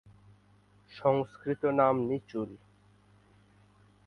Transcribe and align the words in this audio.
সংস্কৃত 0.91 1.61
নাম 1.79 1.95
নিচুল। 2.09 2.49